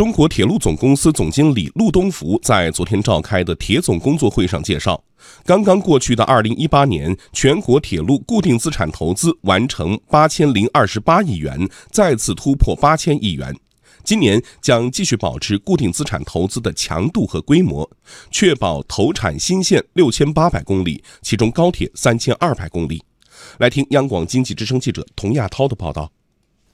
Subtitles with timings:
[0.00, 5.04] 中国铁路总公司总经理陆东福在昨天召开的铁总工作会上介绍，
[5.44, 13.54] 刚刚过去的二零一八年，全国铁路固定资产投资完成八千零二十八亿元，再次突破八千亿元。
[14.02, 17.86] 今年将继续保持固定资产投资的强度和规模，
[18.30, 23.04] 确保投产新线六千八百公里，其中高铁三千二百公里。
[23.58, 26.10] 来听央广经济之声记者童亚涛的报道。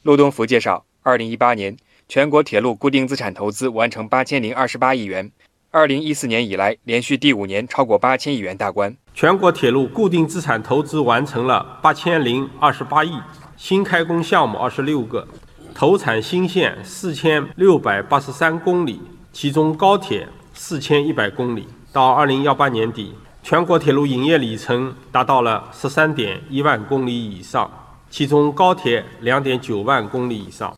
[0.05, 1.77] 陆东福介绍，二零一八年。
[2.09, 5.30] 全国铁路固定资产投资完成八千零二十八亿元，
[5.73, 8.97] 二零一四年以来连续第五年超过八千亿元大关。
[9.12, 13.11] 全国铁路固定资产投资完成了八千零二十八亿，
[13.56, 15.27] 新开工项目二十六个，
[15.74, 19.00] 投产新线四千六百八十三公里，
[19.33, 21.66] 其中高铁四千一百公里。
[21.92, 27.69] 到二零幺八年底，全国铁路营业里程达到了十三点一万公里以上，
[28.09, 30.73] 其中高铁两点九万公里以上。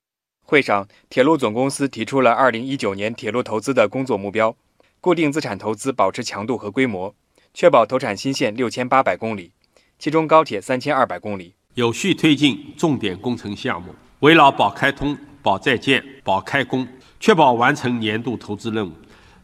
[0.50, 4.56] 会上，铁路总公司提出了二零一九年铁路投资的工作目标：
[4.98, 7.14] 固定资产投资保持强度和规模，
[7.52, 9.52] 确保投产新线六千八百公里，
[9.98, 16.88] 其中高铁三千二百公里；有序推进重点工程项目，围绕保开通、保在建、保开工，
[17.20, 18.92] 确保完成年度投资任务；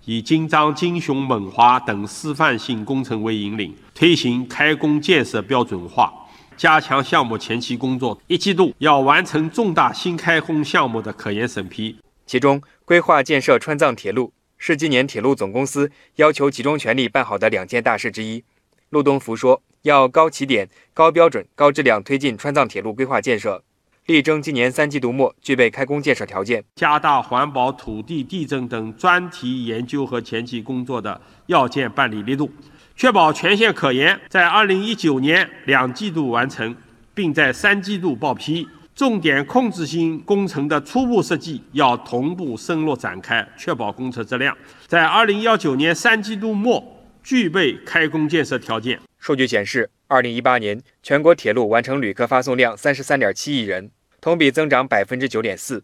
[0.07, 6.24] 以京张、京雄、猛华等示范性工程为引领，推行开工建设标准化。
[6.57, 11.97] 加强项目前期工作，一季度要完成重大新开工项目的可研审批。
[12.27, 18.45] 其中，规划建设川藏铁路是今年铁路总公司要求集中全力办好的两件大事之一。
[18.91, 23.63] 陆东福说，要高起点、高标准、高质量推进川藏铁路规划建设，
[24.07, 26.65] 力争今年三季度末具备开工建设条件。
[26.77, 32.51] 加大环保、土地、地震等专题研究和前期工作的要件办理力度。
[32.97, 36.75] 确保全线可研在二零一九年两季度完成，
[37.13, 38.67] 并在三季度报批。
[38.95, 44.57] 重点控制性工程的初步设计要同步深入展开，确保工程质量
[44.87, 49.01] 在二零幺九年三季度末具备开工建设条件。
[49.19, 53.91] 数据显示，二零一八年全国铁路完成旅客发送量三十三点七亿人，
[54.21, 55.81] 同比增长百分之九点四；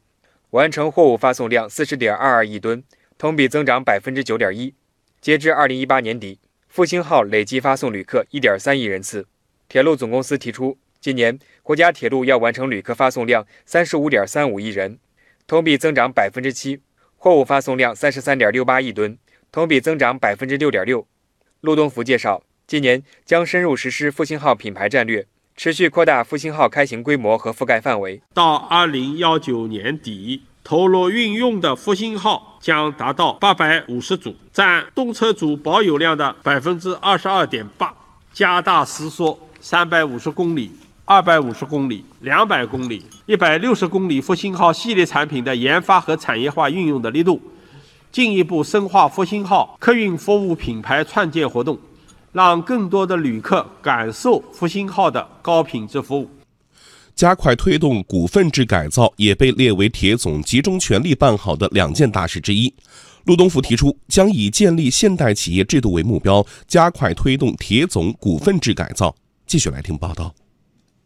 [0.50, 2.84] 完成货物发送量四十点二二亿吨，
[3.18, 4.72] 同比增长百分之九点一。
[5.20, 6.38] 截至二零一八年底。
[6.70, 9.26] 复兴号累计发送旅客一点三亿人次。
[9.68, 15.00] 铁路总公司提出，今年国家铁路要完成旅客发送量三十五点三五亿人，
[15.48, 16.78] 同比增长百分之七；
[17.16, 19.18] 货物发送量三十三点六八亿吨，
[19.50, 21.04] 同比增长百分之六点六。
[21.60, 25.26] 陆东福介绍，今年将深入实施复兴号品牌战略，
[25.56, 28.22] 持续扩大复兴号开行规模和覆盖范围。
[28.32, 30.44] 到二零幺九年底。
[30.70, 37.92] 投入运用的复兴号将达到八百五十组，占动车组保有量的百分之二十二点八。
[38.32, 40.70] 加大时缩三百五十公里、
[41.04, 47.42] 二百五十公里、两百公里、一百六十公里复兴号系列产品的研发和产业化运用的力度，
[48.12, 51.76] 进一步深化复兴号客运服务品牌创建活动，
[52.30, 56.30] 让更多的旅客感受复兴号的高品质服务。
[57.20, 62.74] 加快推动股份制改造也被列为铁总集中全力办好的两件大事之一。
[63.24, 69.14] 陆东福提出，将以建立现代企业制度为目标，加快推动铁总股份制改造。
[69.46, 70.34] 继续来听报道。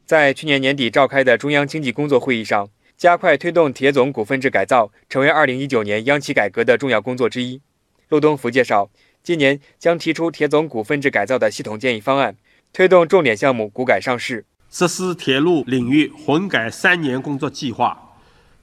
[0.06, 7.60] 在去年年底召开的中央经济工作会议上，加快推动铁总股份制改造成为2019年央企改革的重要工作之一。
[8.10, 8.88] 陆东福介绍，
[9.24, 12.36] 今年将提出铁总股份制改造的系统建议方案，
[12.72, 14.44] 推动重点项目股改上市。
[14.76, 17.96] 实施铁路领域混改三年工作计划，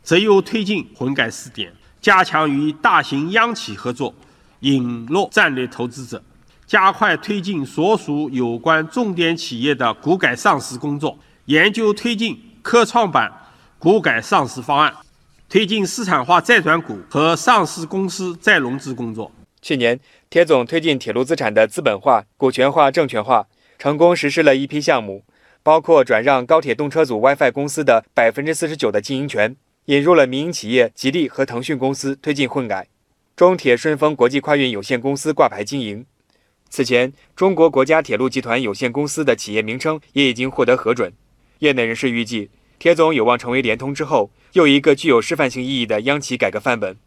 [0.03, 4.13] 择优推进混改试点，加强与大型央企合作，
[4.59, 6.22] 引入战略投资者，
[6.67, 13.31] 加快推进所属有关重点企业的股改上市工作，研究推进科创板
[13.79, 14.93] 股改上市方案，
[15.47, 19.31] 推进市场化债转股和上市公司再融资工作。
[19.61, 19.97] 去年，
[20.29, 23.47] 铁总推进铁路资产的资本化、股权化、证券化，
[23.79, 25.23] 成功实施了一批项目。
[25.63, 29.55] 包括转让高铁动车组 WiFi 公司的百分之四十九的经营权，
[29.85, 32.88] 引入了民营企业吉利和腾讯公司推进混改，
[33.35, 36.05] 中铁顺丰国际快运有限公司挂牌经营。
[36.69, 41.13] 此前，中国国家铁路集团有限公司的企业名称也已经获得核准。
[41.59, 42.49] 业内人士预计，
[42.79, 46.97] 铁总有望成为联通之后又一个具有示范性意义的央企改革范本。